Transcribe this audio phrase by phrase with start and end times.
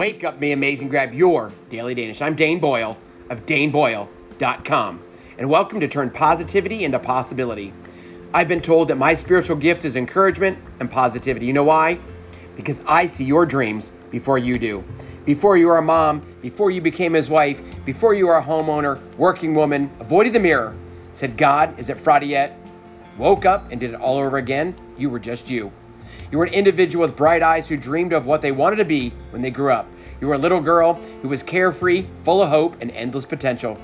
[0.00, 0.88] Wake up, me amazing.
[0.88, 2.22] Grab your daily Danish.
[2.22, 2.96] I'm Dane Boyle
[3.28, 5.02] of DaneBoyle.com,
[5.36, 7.74] and welcome to Turn Positivity into Possibility.
[8.32, 11.44] I've been told that my spiritual gift is encouragement and positivity.
[11.44, 11.98] You know why?
[12.56, 14.82] Because I see your dreams before you do.
[15.26, 18.98] Before you were a mom, before you became his wife, before you were a homeowner,
[19.16, 20.74] working woman, avoided the mirror,
[21.12, 22.58] said, God, is it Friday yet?
[23.18, 24.74] Woke up and did it all over again.
[24.96, 25.70] You were just you.
[26.30, 29.12] You were an individual with bright eyes who dreamed of what they wanted to be
[29.30, 29.88] when they grew up.
[30.20, 33.78] You were a little girl who was carefree, full of hope, and endless potential.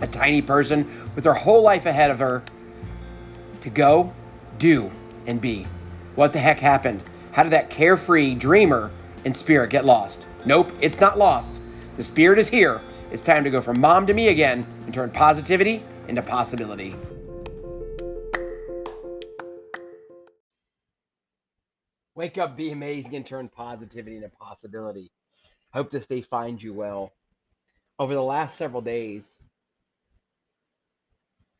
[0.00, 2.44] A tiny person with her whole life ahead of her
[3.62, 4.12] to go,
[4.58, 4.92] do,
[5.26, 5.66] and be.
[6.14, 7.02] What the heck happened?
[7.32, 8.92] How did that carefree dreamer
[9.24, 10.26] and spirit get lost?
[10.44, 11.60] Nope, it's not lost.
[11.96, 12.80] The spirit is here.
[13.10, 16.94] It's time to go from mom to me again and turn positivity into possibility.
[22.16, 25.10] Wake up, be amazing, and turn positivity into possibility.
[25.74, 27.12] Hope this day finds you well.
[27.98, 29.30] Over the last several days,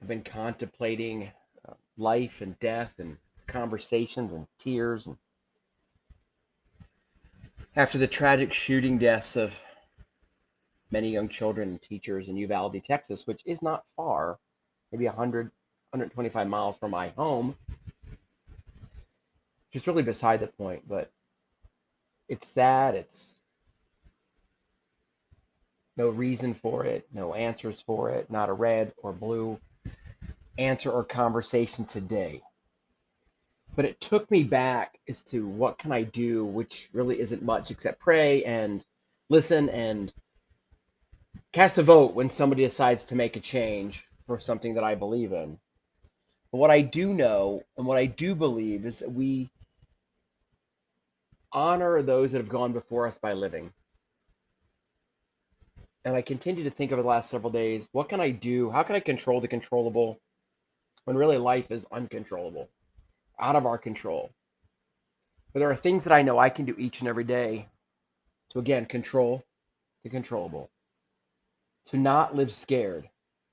[0.00, 1.30] I've been contemplating
[1.68, 5.06] uh, life and death and conversations and tears.
[5.06, 5.18] And
[7.76, 9.54] after the tragic shooting deaths of
[10.90, 14.38] many young children and teachers in Uvalde, Texas, which is not far,
[14.90, 15.50] maybe 100,
[15.90, 17.54] 125 miles from my home,
[19.76, 21.10] just really beside the point, but
[22.30, 22.94] it's sad.
[22.94, 23.34] It's
[25.98, 29.60] no reason for it, no answers for it, not a red or blue
[30.56, 32.40] answer or conversation today.
[33.74, 37.70] But it took me back as to what can I do, which really isn't much
[37.70, 38.82] except pray and
[39.28, 40.10] listen and
[41.52, 45.34] cast a vote when somebody decides to make a change for something that I believe
[45.34, 45.58] in.
[46.50, 49.50] But what I do know and what I do believe is that we
[51.56, 53.72] honor those that have gone before us by living.
[56.04, 58.70] And I continue to think over the last several days what can I do?
[58.70, 60.20] How can I control the controllable
[61.04, 62.68] when really life is uncontrollable,
[63.40, 64.30] out of our control?
[65.52, 67.66] But there are things that I know I can do each and every day
[68.50, 69.42] to, again, control
[70.04, 70.70] the controllable,
[71.86, 73.08] to not live scared.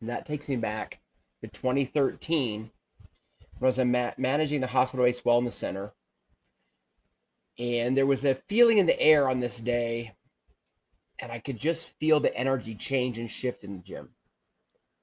[0.00, 1.00] And that takes me back
[1.42, 2.70] to 2013
[3.58, 5.92] when I was ma- managing the Hospital Based Wellness Center
[7.58, 10.12] and there was a feeling in the air on this day
[11.20, 14.08] and i could just feel the energy change and shift in the gym.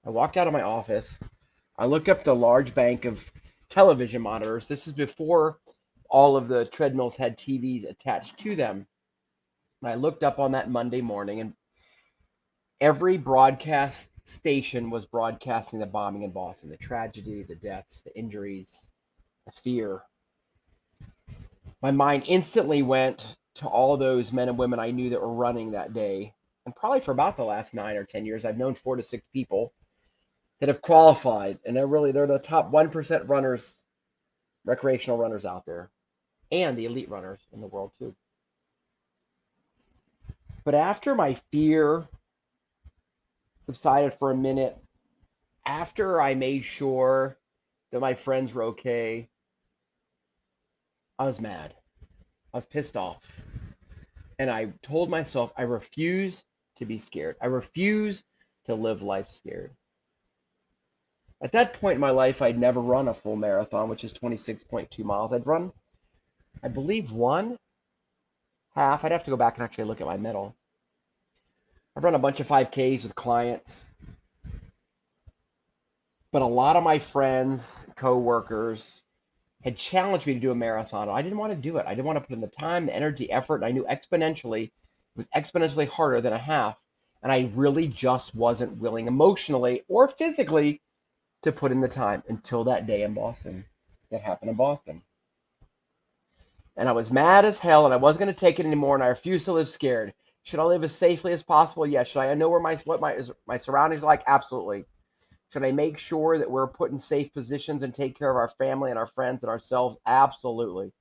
[0.05, 1.19] I walked out of my office.
[1.77, 3.31] I looked up the large bank of
[3.69, 4.67] television monitors.
[4.67, 5.59] This is before
[6.09, 8.87] all of the treadmills had tvs attached to them.
[9.81, 11.53] And i looked up on that monday morning and
[12.79, 18.87] every broadcast station was broadcasting the bombing in boston the tragedy the deaths the injuries
[19.45, 20.01] the fear
[21.81, 25.71] my mind instantly went to all those men and women I knew that were running
[25.71, 26.33] that day.
[26.65, 29.23] And probably for about the last nine or 10 years, I've known four to six
[29.31, 29.73] people
[30.59, 31.59] that have qualified.
[31.65, 33.81] And they're really, they're the top 1% runners,
[34.65, 35.91] recreational runners out there,
[36.51, 38.15] and the elite runners in the world, too.
[40.63, 42.07] But after my fear
[43.67, 44.77] subsided for a minute,
[45.65, 47.37] after I made sure
[47.91, 49.29] that my friends were okay,
[51.17, 51.73] I was mad.
[52.53, 53.23] I was pissed off.
[54.37, 56.43] And I told myself I refuse
[56.77, 57.37] to be scared.
[57.41, 58.23] I refuse
[58.65, 59.71] to live life scared.
[61.41, 65.03] At that point in my life, I'd never run a full marathon, which is 26.2
[65.03, 65.31] miles.
[65.31, 65.71] I'd run,
[66.63, 67.57] I believe, one
[68.73, 69.05] half.
[69.05, 70.55] I'd have to go back and actually look at my medal.
[71.95, 73.85] I've run a bunch of 5Ks with clients.
[76.31, 79.01] But a lot of my friends, co-workers,
[79.65, 81.09] had challenged me to do a marathon.
[81.09, 81.87] I didn't want to do it.
[81.87, 83.55] I didn't want to put in the time, the energy, effort.
[83.55, 84.71] And I knew exponentially it
[85.17, 86.77] was exponentially harder than a half.
[87.23, 90.83] And I really just wasn't willing emotionally or physically
[91.41, 93.65] to put in the time until that day in Boston.
[94.11, 95.01] That happened in Boston.
[96.77, 99.03] And I was mad as hell and I wasn't going to take it anymore and
[99.03, 100.13] I refused to live scared.
[100.43, 101.87] Should I live as safely as possible?
[101.87, 102.09] Yes.
[102.09, 104.21] Should I know where my what my my surroundings are like?
[104.27, 104.85] Absolutely.
[105.55, 108.49] Should I make sure that we're put in safe positions and take care of our
[108.57, 109.95] family and our friends and ourselves?
[110.05, 110.91] Absolutely.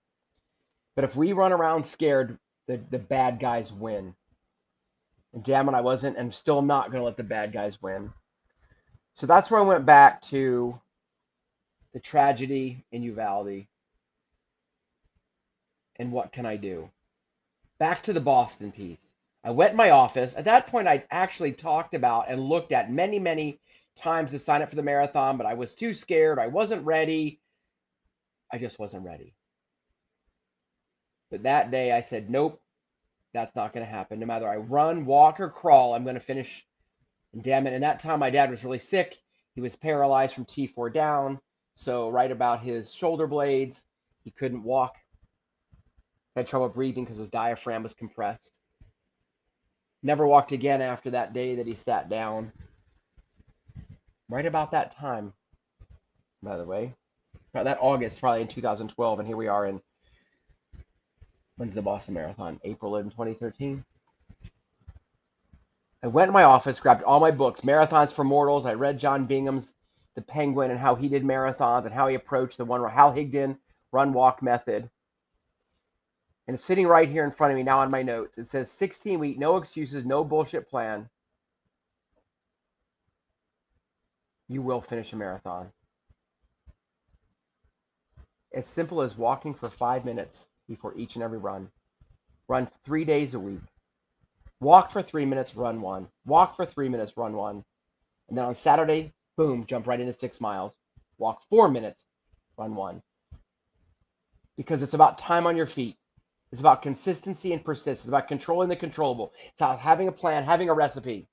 [0.94, 4.14] But if we run around scared, the, the bad guys win.
[5.32, 8.12] And damn it, I wasn't and still not going to let the bad guys win.
[9.14, 10.80] So that's where I went back to
[11.92, 13.66] the tragedy in Uvalde.
[15.96, 16.88] And what can I do?
[17.80, 19.04] Back to the Boston piece.
[19.42, 20.32] I went in my office.
[20.36, 23.58] At that point, I'd actually talked about and looked at many, many
[23.96, 26.38] times to sign up for the marathon, but I was too scared.
[26.38, 27.40] I wasn't ready.
[28.52, 29.34] I just wasn't ready.
[31.30, 32.60] But that day I said, nope,
[33.32, 34.20] that's not going to happen.
[34.20, 36.64] No matter I run, walk, or crawl, I'm going to finish.
[37.32, 37.74] And damn it.
[37.74, 39.18] And that time, my dad was really sick.
[39.54, 41.40] He was paralyzed from T4 down.
[41.74, 43.82] So, right about his shoulder blades,
[44.22, 44.94] he couldn't walk.
[46.36, 48.58] Had trouble breathing because his diaphragm was compressed.
[50.02, 52.52] Never walked again after that day that he sat down.
[54.28, 55.32] Right about that time,
[56.42, 56.94] by the way.
[57.52, 59.18] That August, probably in 2012.
[59.18, 59.80] And here we are in
[61.56, 62.60] When's the Boston Marathon?
[62.64, 63.84] April in 2013.
[66.02, 68.66] I went in my office, grabbed all my books, Marathons for Mortals.
[68.66, 69.72] I read John Bingham's
[70.16, 73.56] The Penguin and how he did marathons and how he approached the one Hal Higdon
[73.92, 74.90] run walk method.
[76.46, 78.36] And it's sitting right here in front of me now on my notes.
[78.36, 81.08] It says 16 week, no excuses, no bullshit plan.
[84.48, 85.70] You will finish a marathon.
[88.52, 91.70] As simple as walking for five minutes before each and every run.
[92.48, 93.60] Run three days a week.
[94.60, 96.08] Walk for three minutes, run one.
[96.26, 97.64] Walk for three minutes, run one.
[98.28, 100.74] And then on Saturday, boom, jump right into six miles.
[101.18, 102.06] Walk four minutes,
[102.56, 103.02] run one.
[104.56, 105.96] Because it's about time on your feet.
[106.52, 108.00] It's about consistency and persistence.
[108.00, 109.32] It's about controlling the controllable.
[109.48, 111.28] It's about having a plan, having a recipe,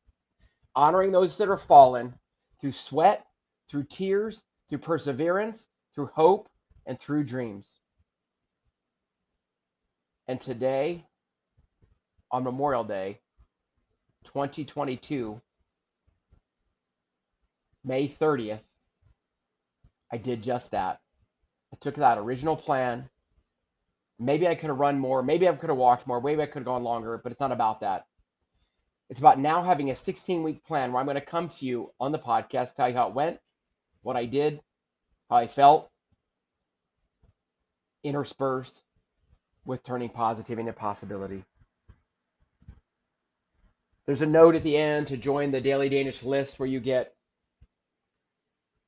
[0.76, 2.16] honoring those that are fallen
[2.62, 3.26] through sweat,
[3.70, 6.48] through tears, through perseverance, through hope,
[6.86, 7.76] and through dreams.
[10.28, 11.06] And today,
[12.32, 13.20] on Memorial Day,
[14.26, 15.42] 2022,
[17.84, 18.62] May 30th,
[20.12, 21.00] I did just that.
[21.74, 23.10] I took that original plan.
[24.20, 25.24] Maybe I could have run more.
[25.24, 26.22] Maybe I could have walked more.
[26.22, 28.06] Maybe I could have gone longer, but it's not about that.
[29.12, 31.92] It's about now having a 16 week plan where I'm going to come to you
[32.00, 33.40] on the podcast, tell you how it went,
[34.04, 34.62] what I did,
[35.30, 35.92] how I felt,
[38.06, 38.82] interspersed
[39.66, 41.44] with turning positivity into possibility.
[44.06, 47.14] There's a note at the end to join the Daily Danish list where you get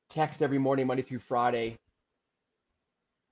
[0.08, 1.76] text every morning, Monday through Friday,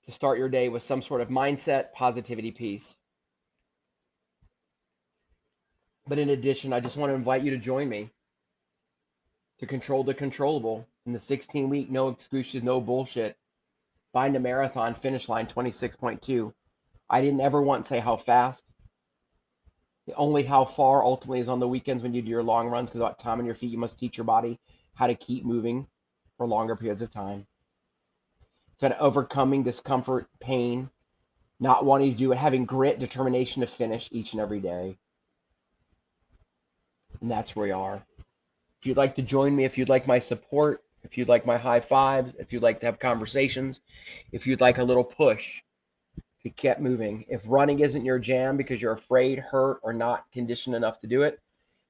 [0.05, 2.95] to start your day with some sort of mindset, positivity piece.
[6.07, 8.11] But in addition, I just want to invite you to join me
[9.59, 13.37] to control the controllable in the 16 week, no excuses, no bullshit.
[14.13, 16.53] Find a marathon finish line 26.2
[17.09, 18.65] I didn't ever once say how fast.
[20.07, 22.89] The only how far ultimately is on the weekends when you do your long runs
[22.89, 24.59] because about time on your feet, you must teach your body
[24.95, 25.87] how to keep moving
[26.37, 27.47] for longer periods of time.
[28.79, 30.91] So, overcoming discomfort, pain,
[31.61, 34.99] not wanting to do it, having grit, determination to finish each and every day.
[37.23, 38.05] And that's where we are.
[38.81, 41.57] If you'd like to join me, if you'd like my support, if you'd like my
[41.57, 43.81] high fives, if you'd like to have conversations,
[44.33, 45.63] if you'd like a little push,
[46.43, 47.25] to get moving.
[47.29, 51.23] If running isn't your jam because you're afraid, hurt, or not conditioned enough to do
[51.23, 51.41] it,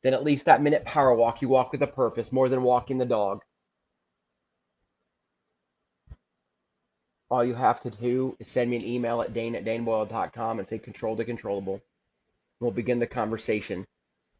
[0.03, 2.99] then at least that minute power walk, you walk with a purpose more than walking
[2.99, 3.43] the dog.
[7.31, 10.69] All you have to do is send me an email at dane at daneboyle.com and
[10.69, 11.81] say control the controllable.
[12.61, 13.87] We'll begin the conversation.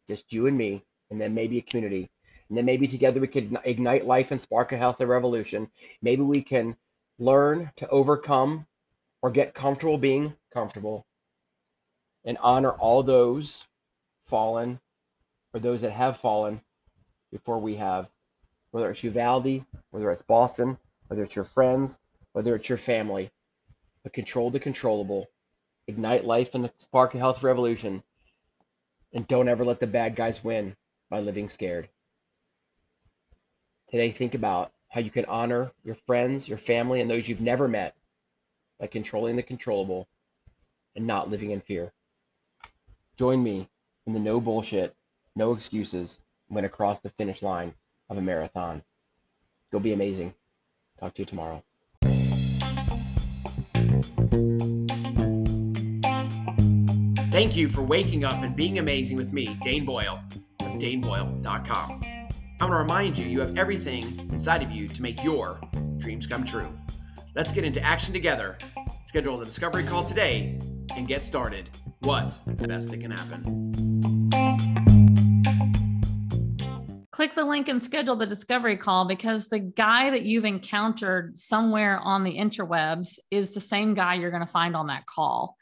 [0.09, 2.11] Just you and me, and then maybe a community.
[2.49, 5.69] And then maybe together we could ignite life and spark a healthy revolution.
[6.03, 6.77] Maybe we can
[7.19, 8.67] learn to overcome
[9.23, 11.07] or get comfortable being comfortable
[12.25, 13.67] and honor all those
[14.25, 14.81] fallen
[15.55, 16.61] or those that have fallen
[17.31, 18.09] before we have,
[18.71, 20.79] whether it's Uvalde, whether it's Boston,
[21.09, 21.99] whether it's your friends,
[22.33, 23.31] whether it's your family.
[24.03, 25.29] But control the controllable,
[25.87, 28.03] ignite life and spark a health revolution,
[29.13, 30.77] and don't ever let the bad guys win
[31.11, 31.89] by living scared.
[33.89, 37.69] Today, think about how you can honor your friends, your family, and those you've never
[37.69, 37.95] met
[38.79, 40.09] by controlling the controllable
[40.97, 41.93] and not living in fear.
[43.17, 43.69] Join me
[44.07, 44.95] in the no bullshit,
[45.37, 47.75] no excuses when across the finish line
[48.09, 48.83] of a marathon.
[49.71, 50.35] Go be amazing.
[50.99, 51.63] Talk to you tomorrow.
[57.33, 60.23] Thank you for waking up and being amazing with me, Dane Boyle
[60.61, 62.03] of daneboyle.com.
[62.05, 62.29] I
[62.61, 65.59] want to remind you you have everything inside of you to make your
[65.97, 66.69] dreams come true.
[67.35, 68.59] Let's get into action together.
[69.07, 70.61] Schedule the discovery call today
[70.95, 71.71] and get started.
[72.01, 74.29] What's the best that can happen?
[77.13, 81.99] Click the link and schedule the discovery call because the guy that you've encountered somewhere
[81.99, 85.57] on the interwebs is the same guy you're going to find on that call.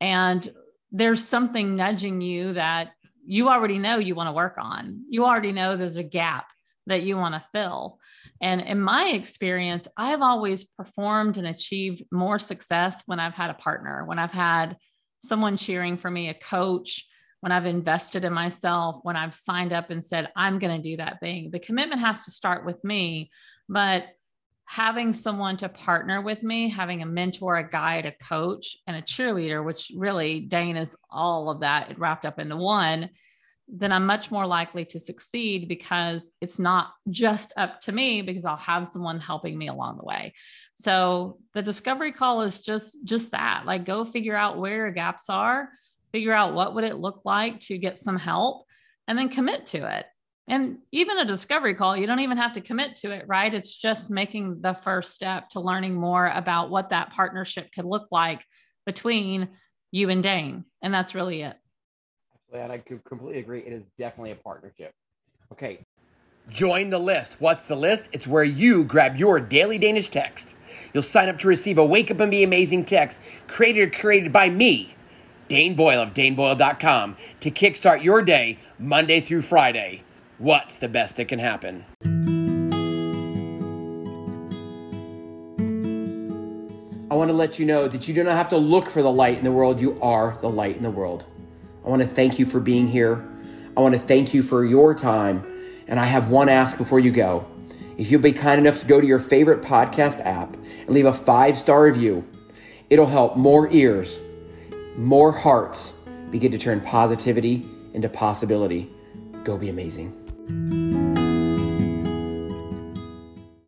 [0.00, 0.50] And
[0.94, 2.92] there's something nudging you that
[3.26, 5.04] you already know you want to work on.
[5.10, 6.52] You already know there's a gap
[6.86, 7.98] that you want to fill.
[8.40, 13.54] And in my experience, I've always performed and achieved more success when I've had a
[13.54, 14.76] partner, when I've had
[15.18, 17.08] someone cheering for me, a coach,
[17.40, 20.98] when I've invested in myself, when I've signed up and said, I'm going to do
[20.98, 21.50] that thing.
[21.50, 23.32] The commitment has to start with me,
[23.68, 24.04] but
[24.66, 29.02] having someone to partner with me, having a mentor, a guide, a coach, and a
[29.02, 33.10] cheerleader, which really Dane is all of that wrapped up into one,
[33.68, 38.44] then I'm much more likely to succeed because it's not just up to me because
[38.44, 40.34] I'll have someone helping me along the way.
[40.74, 43.64] So the discovery call is just just that.
[43.64, 45.70] Like go figure out where your gaps are,
[46.12, 48.66] figure out what would it look like to get some help
[49.08, 50.06] and then commit to it.
[50.46, 53.52] And even a discovery call, you don't even have to commit to it, right?
[53.52, 58.08] It's just making the first step to learning more about what that partnership could look
[58.10, 58.44] like
[58.84, 59.48] between
[59.90, 60.64] you and Dane.
[60.82, 61.56] And that's really it.
[62.52, 63.60] And I completely agree.
[63.60, 64.92] It is definitely a partnership.
[65.52, 65.80] Okay.
[66.50, 67.36] Join the list.
[67.38, 68.10] What's the list?
[68.12, 70.54] It's where you grab your daily Danish text.
[70.92, 74.30] You'll sign up to receive a Wake Up and Be Amazing text created or created
[74.30, 74.94] by me,
[75.48, 80.02] Dane Boyle of DaneBoyle.com, to kickstart your day Monday through Friday.
[80.38, 81.84] What's the best that can happen?
[87.08, 89.12] I want to let you know that you do not have to look for the
[89.12, 89.80] light in the world.
[89.80, 91.24] You are the light in the world.
[91.86, 93.24] I want to thank you for being here.
[93.76, 95.46] I want to thank you for your time.
[95.86, 97.46] And I have one ask before you go.
[97.96, 101.12] If you'll be kind enough to go to your favorite podcast app and leave a
[101.12, 102.26] five star review,
[102.90, 104.20] it'll help more ears,
[104.96, 105.92] more hearts
[106.30, 108.90] begin to turn positivity into possibility.
[109.44, 110.23] Go be amazing.
[110.46, 110.83] Thank you.